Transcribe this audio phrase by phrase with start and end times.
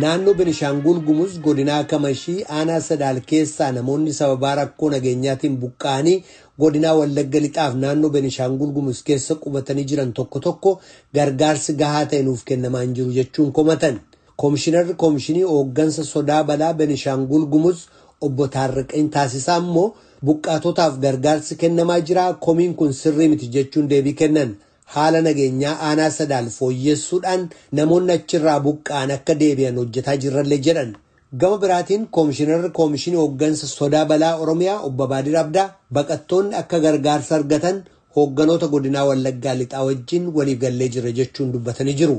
[0.00, 6.14] Naannoo Benishaangul Gumuz godinaa Kamashii aanaa Sadaal keessaa namoonni sababaa rakkoo nageenyaatiin buqqa'anii
[6.64, 10.72] godinaa Wallagga Lixaaf naannoo Benishaangul Gumuz keessa qubatanii jiran tokko tokko
[11.18, 14.00] gargaarsi gahaa ta'e nuuf kennamaa hin jiru jechuun komatan.
[14.36, 17.84] Koomishinarri Koomishinii Hooggansa Sodaa Balaa Benishaangul Gumuz
[18.20, 19.86] obbo Taarriqeen taasisaa immoo
[20.24, 24.56] buqqaatotaaf gargaarsi kennamaa jira komiin kun sirrii miti jechuun deebii kennan.
[24.94, 27.42] Haala nageenyaa aanaa sadaal fooyyessuudhaan
[27.78, 30.90] namoonni achirraa buqqa'an akka deebi'an hojjetaa jirrallee jedhan.
[31.40, 35.68] Gama biraatiin koomishinarri koomishinii hooggansa sodaa balaa Oromiyaa obbo Baadir Abdaa
[35.98, 37.78] baqattoonni akka gargaarsa argatan
[38.16, 42.18] hoogganoota godinaa Wallaggaa Lixaa wajjin waliif gallee jira jechuun dubbatanii jiru.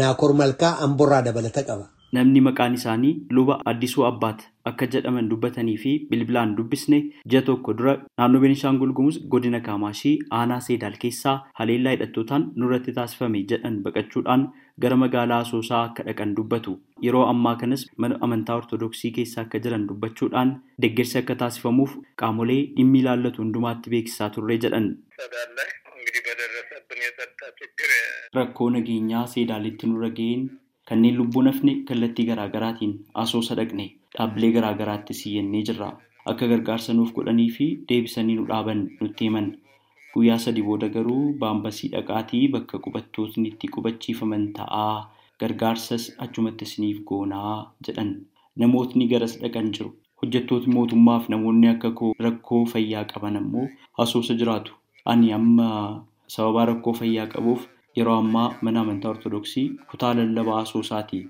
[0.00, 1.86] Naakor Malkaa Amborraa dabalata qaba.
[2.16, 6.98] Namni maqaan isaanii luba Addisuu Abbaat akka jedhaman dubbatanii fi bilbilaan dubbisne
[7.34, 13.42] ji'a tokko dura naannoo Beenishaangul Gumuz godina Kaamaashii aanaa Seedaal keessaa haleellaa hidhattootaan nurratti taasifame
[13.52, 14.46] jedhan baqachuudhaan
[14.84, 16.74] gara magaalaa Asoosaa akka dhaqan dubbatu.
[17.06, 20.52] Yeroo ammaa kanas mana amantaa Ortodoksii keessa akka jiran dubbachuudhaan
[20.86, 24.90] deeggarsi akka taasifamuuf qaamolee dhimmi ilaallatu hundumaatti beeksisaa turre jedhan.
[28.34, 30.42] Rakkoo nageenyaa Seedaalitti nurra ga'een
[30.90, 35.90] kanneen lubbuun hafne kallattii garaagaraatiin asoosa dhaqne dhaabbilee garaagaraattis iyyannee jirra.
[36.30, 39.46] Akka gargaarsa nuuf godhanii fi deebisanii nu dhaaban nutti himan.
[40.14, 44.96] Guyyaa sadii booda garuu baambasii dhaqaatii bakka qubattootni itti qubachiifaman ta'aa
[45.40, 47.54] gargaarsas achumatti isiniif goonaa
[47.88, 48.10] jedhan.
[48.62, 49.92] Namootni garas dhaqan jiru.
[50.22, 53.68] Hojjettootni mootummaaf namoonni akka koo rakkoo fayyaa qaban ammoo
[54.04, 54.74] asoosa jiraatu.
[55.04, 55.68] Ani amma
[56.34, 57.62] sababaa rakkoo fayyaa qabuuf.
[57.98, 61.20] Yeroo ammaa mana amantaa Ortodoksii kutaa lallabaa asoosaati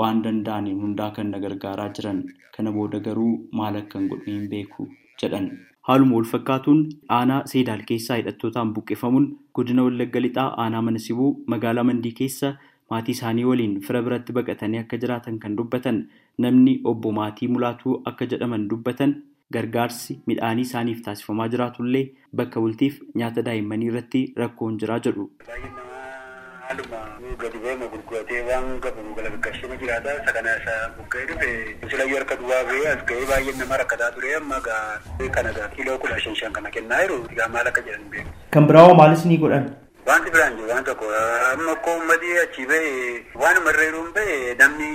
[0.00, 2.20] waan danda'aniin hundaa kan na gargaaraa jiran
[2.56, 4.86] kana booda garuu maal akkan godhu hin beeku
[5.22, 5.48] jedhan.
[5.88, 6.80] Haaluma wal fakkaatuun
[7.18, 9.28] aanaa Seedaal keessaa hidhattootaan buqqifamuun
[9.58, 12.52] godina Wallagga Lixaa aanaa mana sibuu magaalaa Mandii keessa
[12.90, 16.02] maatii isaanii waliin fira biratti baqatanii akka jiraatan kan dubbatan
[16.46, 19.14] namni obbo Maatii Mulaatuu akka jedhaman dubbatan
[19.54, 22.04] gargaarsi midhaanii isaaniif taasifamaa jiraatullee
[22.42, 25.30] bakka bultiif nyaata daa'immanii irratti rakkoon jiraa jedhu.
[26.66, 27.00] Haaluma
[27.40, 30.10] gadi ba'eema gurguratee waan qabu galagashee jiraata.
[30.22, 31.50] Isa kana isa buqqee dhufe
[31.90, 34.58] silayyuu harka duwwaa ba'ee as ga'ee baay'een nama rakkataa ture amma
[35.36, 38.30] kana kiiloo kudha shan shan kana kennaa jiru egaa maal akka jedhan beeku.
[38.50, 39.70] Kan biraa maalis ni godhan?
[40.10, 41.06] Wanti biraan jiru waan tokko
[41.52, 42.90] amma akkoo uummatii achi ba'e
[43.44, 44.90] waan marreeruun ba'e namni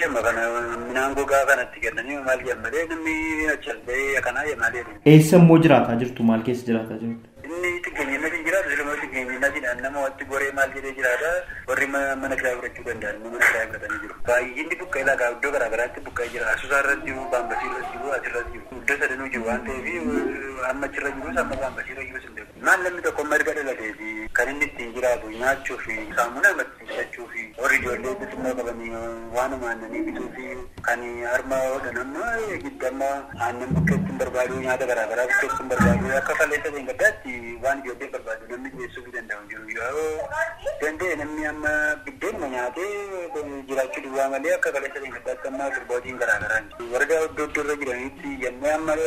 [0.00, 0.42] shemma kana
[0.86, 3.14] midhaan gogaa kanatti kennanii maal jedhan malee namni
[3.56, 4.84] achi as ba'ee kanaa jedhan malee.
[5.14, 6.22] Eessa immoo jiraataa jirtu?
[6.32, 7.28] Maal keessa jiraataa jirtu?
[7.54, 11.30] Inni xiqqeenyinatti jiraatu siluma xiqqeenyinatti nama watti goree maal jedhee jiraata
[11.68, 14.14] warri mana kiraa fudhachuu danda'an mana kiraa fudhatanii jiru.
[14.28, 16.46] Baay'inni buqqee lagaa iddoo garaa garaatti buqqee jira.
[16.54, 18.80] Asuusaa irratti jiru, baambasii irratti jiru, asirratti jiru.
[18.82, 22.64] Iddoo sadanuu jiru waan ta'eef amma achirra jirus amma baambasii irra jirus hin beeku.
[22.68, 27.26] Maal namni tokko marga dhalatee fi kan inni ittiin jiraatu nyaachuu fi saamuna irratti bitachuu
[27.32, 28.90] fi warri ijoollee xixiqqoo qabanii
[29.36, 30.46] waanuma aannanii bituu fi
[30.88, 31.02] kan
[31.32, 32.24] harma hodhan amma
[32.64, 33.10] giddamma
[33.46, 37.34] aannan bukkeetti hin barbaadu nyaata garaa garaa bukkeetti hin barbaadu akka falleessa ta'e gaddaatti
[37.66, 39.62] waan ijoollee barbaadu namni dhiyeessuu fi danda'u jiru.
[39.76, 40.08] Yoo
[40.82, 41.72] danda'e namni amma
[42.08, 42.90] biddeenuma nyaatee
[43.70, 46.60] jiraachuu duwwaa malee akka kaleessa ta'e gaddaatti amma sirbootiin garaa garaa
[46.96, 48.98] warra iddoo iddoo irra jiranitti yemmuu amma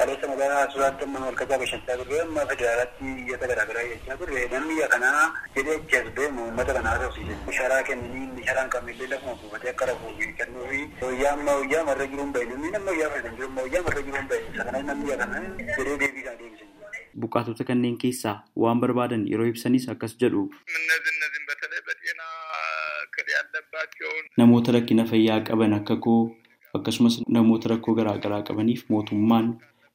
[0.00, 4.76] kaleessa magaalaa Asuusaatti amma malkataa bashannanaa turre amma federaalaatti iyyata garaa garaa jechaa turre namni
[4.94, 5.22] kanaa
[5.56, 10.18] jedhee achi as deemu uummata kanaa haasofsiise sharaa kennanii sharaan kamillee lafuma buufatee akka rafuuf
[10.40, 14.02] kennuu fi wayyaa amma wayyaa marra jiruun bahe namni nama wayyaa fayyadamu jiru wayyaa marra
[14.08, 15.42] jiruun bahe isa kana namni kana
[15.78, 16.64] jedhee deebiisaa deebise.
[17.22, 20.42] Buqqaatota kanneen keessaa waan barbaadan yeroo ibsanis akkas jedhu.
[24.38, 26.20] Namoota rakkina fayyaa qaban akka koo
[26.78, 29.46] akkasumas namoota rakkoo garaagaraa qabaniif mootummaan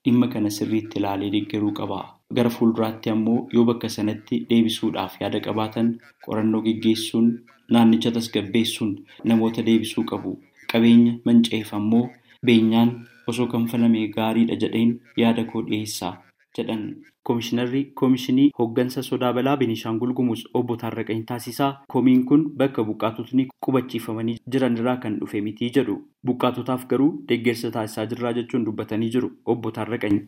[0.06, 2.00] dhimma kana sirriitti ilaalee deeggaruu qaba.
[2.38, 5.88] Gara fuulduraatti ammoo yoo bakka sanatti deebisuudhaaf yaada qabaatan
[6.26, 7.30] qorannoo geggeessuun
[7.76, 8.92] naannicha tasgabbeessuun
[9.32, 10.34] namoota deebisuu qabu.
[10.72, 12.04] Qabeenya manca'eef ammoo
[12.46, 12.92] beenyaan
[13.34, 14.92] osoo kanfalame gaariidha jedheen
[15.24, 16.12] yaada koo dhiyeessaa
[16.58, 16.84] jedhan.
[17.30, 24.38] Koomishinarri Koomishinii Hooggansa Sodaa Balaa Beenishaangul Gumuz obbo Taarraqanii taasisaa komiin kun bakka buqqaatotni qubachiifamanii
[24.56, 25.98] jiran irraa kan dhufe miti jedhu.
[26.26, 30.24] Buqqaatotaaf garuu deeggarsa taasisaa jirraa jechuun dubbatanii jiru obbo Taarraqanii.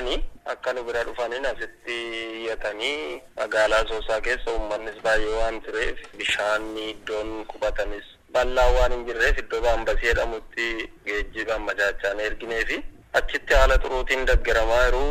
[0.00, 1.92] Dhufanii akka nu bira dhufanii asitti
[2.40, 9.38] iyyatanii magaalaa Asoosaa keessa uummannis baay'ee waan tureef bishaan iddoon qubatanis bal'aa waan hin jirreef
[9.42, 10.68] iddoo baambasii jedhamutti
[11.06, 12.78] geejjibaan machaachaan ergineefi.
[13.18, 15.04] achitti haala xuruutiin deeggaramaa jiru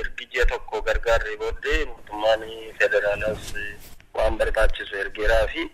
[0.00, 2.42] ergi ji'a tokko gargaarree booddee mootummaan
[2.78, 3.52] federaalaas
[4.14, 5.68] waan barbaachisu ergeeraa fi.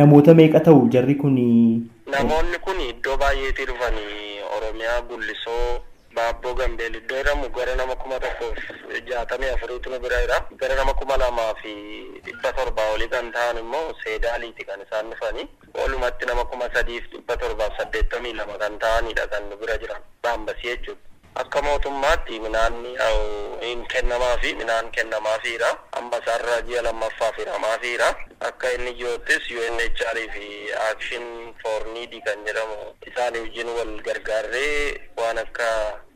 [0.00, 1.36] Namoota meeqa ta'u jarri kun?
[2.16, 5.82] Namoonni kun iddoo baay'eetii dhufanii Oromiyaa Gullisoo
[6.18, 8.58] Baabboo Gambeel iddoo jedhamu gara nama kuma tokkoof
[9.08, 10.38] jaatamii afuriitu nu bira jira.
[10.60, 11.72] Gara nama kuma lamaa fi
[12.26, 17.36] dhibba torbaa olii kan ta'an immoo seedaaliiti kan isaan dhufanii walumatti nama kuma sadiif dhibba
[17.36, 21.02] torbaaf saddeettamii lama kan ta'anidha kan nu bira jiran baambasii jechuudha.
[21.38, 22.96] Akka mootummaatti midhaanni
[23.60, 25.68] hin kennamaa fi midhaan kennamaafiira.
[26.00, 28.08] Amma isaarra ji'a lammaffaa firamaafiira.
[28.48, 30.46] Akka inni jiruuttis UNHR fi
[30.90, 35.68] Action for Need kan jedhamu isaanii wajjin wal gargaarree waan akka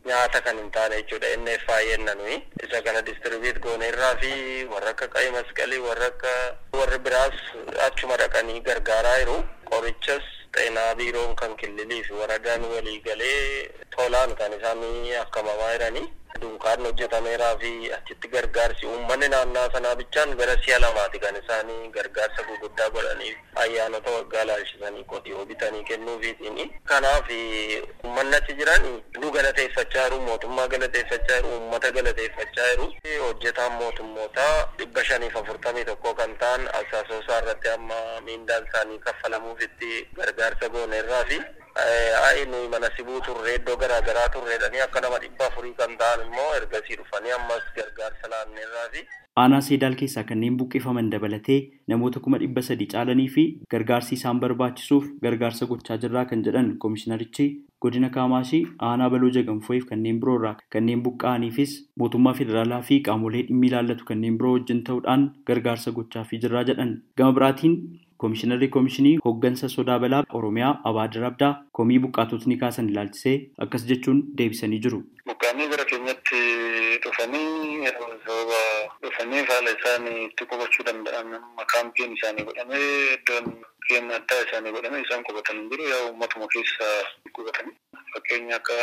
[0.06, 1.28] nyaata kan hin taane jechuudha.
[1.34, 2.42] Inni faayyenna nuyi.
[2.64, 6.32] Isa kana distribiit gooneerraa fi warra akka qayi masqalii warra akka
[6.78, 7.36] warri biraas
[7.86, 9.36] achuma dhaqanii gargaaraa jiru.
[9.70, 10.24] Qorichas
[10.56, 14.82] xeenaa biiroon kan killilii fi waradaan walii galee tolaan kan isaan
[15.22, 16.08] akkamamaa jiranii
[16.40, 18.86] dunkaan hojjetameeraa fi achitti gargaarsi.
[18.86, 21.18] Uummanni naannaa sanaa bichaan gara si'a lamaati.
[21.18, 27.28] Kan isaanii gargaarsa gurguddaa godhanii ayyaanota waggaa laalchisanii qotiyoo bitanii kennuufiitiin kanaaf
[28.04, 28.84] uummanni achi jiran
[29.20, 32.92] nu galateeffachaa jiru mootummaa galateeffachaa jiru uummata galateeffachaa jiru.
[33.26, 40.68] Hojjetaan mootummootaa dhibba shaniif afurtamii tokko kan ta'an asaasoosaa irratti amma miindaan isaanii kaffalamuufitti gargaarsa
[40.68, 41.40] gooneerraa fi
[41.76, 46.20] Ayi nuyi mana sibuu turre iddoo garaa garaa turreedhanii akka nama dhibba afurii kan ta'an
[46.26, 49.04] immoo ergasii dhufanii ammas gargaarsa laanneerraa fi.
[49.42, 51.58] Aanaa Seedaal keessaa kanneen buqqifaman dabalatee
[51.88, 57.46] namoota kuma dhibba sadii caalanii fi gargaarsi isaan barbaachisuuf gargaarsa gochaa jirraa kan jedhan koomishinarichi
[57.86, 58.60] godina Kaamaashii
[58.90, 61.72] aanaa baloo jagamfoof kanneen biroo irraa kanneen buqqa'aniifis
[62.02, 66.92] mootummaa federaalaa fi qaamolee dhimmi ilaallatu kanneen biroo wajjin ta'uudhaan gargaarsa gochaafii jirraa jedhan.
[67.16, 67.78] Gama biraatiin
[68.22, 73.36] Koomishinarri Koomishinii Hooggansa Sodaa Balaa Oromiyaa Abaadir Abdaa komii buqqaatotni kaasan ilaalchisee
[73.66, 75.00] akkas jechuun deebisanii jiru.
[75.30, 76.40] Buqqaanii gara keenyatti
[77.04, 77.90] dhufanii
[78.26, 78.60] sababa
[79.02, 81.34] dhufanii haala isaanii itti qubachuu danda'an
[81.74, 82.86] kaampiin isaanii godhamee
[83.16, 83.50] iddoon
[83.88, 86.90] keenya addaa isaanii godhamee isaan qubatan jiru yaa uummatuma keessa
[87.38, 87.74] qubatanii.
[88.12, 88.74] Fakkeenya akka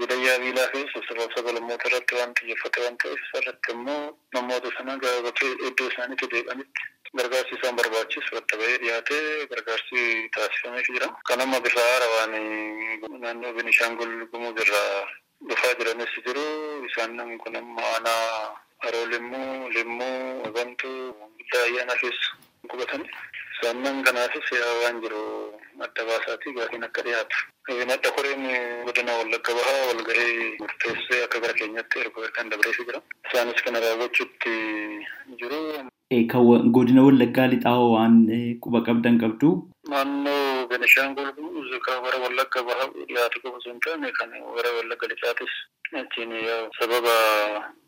[0.00, 4.02] gudayyaa biilaa keessa sababa sabalammoota irratti waan xiyyeeffate waan ta'eef irratti immoo
[4.34, 10.04] namoota sana gaafatee iddoo isaaniitti deebi'anitti gargaarsi isaan barbaachisu adda bahee dhiyaatee gargaarsi
[10.36, 11.08] taasifamee jira.
[11.28, 12.34] Kan amma bifa haarawaan
[13.24, 14.94] naannoo Benishaangul Gumuz irraa
[15.48, 16.46] dhufaa jiranis jiru.
[16.88, 22.28] Isaan kun amma aanaa Haroo Limmuu, Limmuu, Wabantuu, guddaa ayyaana keessa
[22.70, 23.04] qubatan.
[23.62, 24.48] Isaan kanaafis
[24.82, 25.22] waan jiru
[25.84, 27.36] adda baasaatii gaafiin akka dhiyaatu.
[27.90, 28.42] Madda koreen
[28.86, 33.00] godina Wallagga Bahaa walgahee murteessee akka gara keenyatti erga kan dabreefi jira.
[33.30, 34.54] Isaanis kana raawwachuutti
[35.38, 35.60] jiru.
[36.32, 38.16] Kan godina Wallaggaa lixaa waan
[38.60, 39.52] quba qabdan qabdu.
[39.88, 45.06] Naannoo Benishaangul Gumuz kan gara Wallagga Bahaa dhiyaatu qofa osoo hin taane kan gara Wallagga
[45.14, 45.54] lixaatis
[46.02, 46.34] achiin
[46.80, 47.14] sababa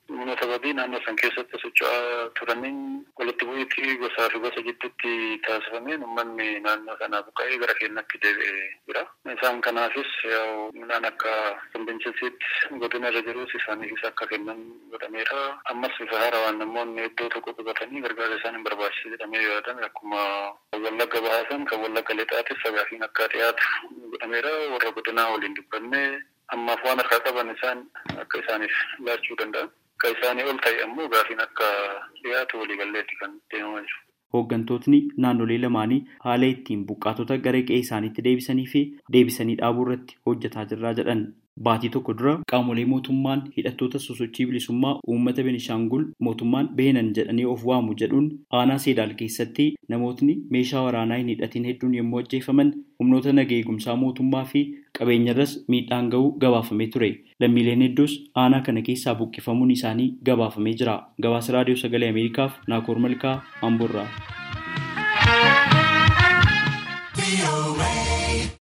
[0.09, 6.97] sababii naannoo san keessatti socho'aa turaniin walitti bu'iitii gosaa fi gosa gidduutti taasifameen uummanni naannoo
[7.01, 9.03] sanaa buqqa'ee gara keenyatti deebi'ee jira.
[9.35, 10.11] Isaan kanaafis
[10.75, 11.31] midhaan akka
[11.73, 14.61] qilleensitti godina irra jirus isaaniifis akka kennan
[14.93, 15.41] godhameera.
[15.73, 20.21] Ammas bifa haarawaan namoonni iddoo tokko qubatanii gargaarsa isaan hin barbaachise jedhamee yaadame akkuma
[20.73, 23.65] wallagga bahaasan kan wallagga lixaatis sagaafiin akka dhiyaatu
[24.13, 24.53] godhameera.
[24.75, 26.21] Warra godinaa waliin dubbannee
[26.53, 27.87] ammaaf waan harkaa qaban isaan
[28.21, 28.77] akka isaaniif
[29.07, 29.73] laachuu danda'an.
[30.05, 31.69] Akka isaanii ol ta'e ammoo gaafiin akka
[32.25, 34.01] dhiyaatu waliigalleetti kan deemamaa jiru.
[34.37, 38.83] Hooggantootni naannolee lamaanii haala ittiin buqqaatota gara qe'ee isaaniitti deebisanii fi
[39.17, 41.23] deebisanii dhaabuu irratti hojjetaa jirraa jedhan.
[41.63, 47.95] Baatii tokko dura qaamolee mootummaan hidhattoota sosochii bilisummaa uummata Benishaangul mootummaan beenan jedhanii of waamu
[48.01, 48.27] jedhuun
[48.61, 54.45] aanaa Seedaal keessatti namootni meeshaa waraanaa hin hidhatin hedduun yommuu ajjeefaman humnoota nagaa eegumsaa mootummaa
[54.55, 54.65] fi
[54.99, 57.13] qabeenyarras miidhaan ga'uu gabaafamee ture.
[57.41, 60.99] Lammiileen hedduus aanaa kana keessaa buqqifamuun isaanii gabaafamee jira.
[61.23, 64.09] Gabaasa Raadiyoo Sagalee Ameerikaaf Naakoor Malkaa Amboorraa.